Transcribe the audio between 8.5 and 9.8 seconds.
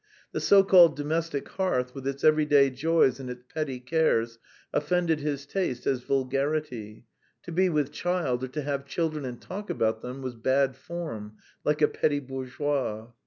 have children and talk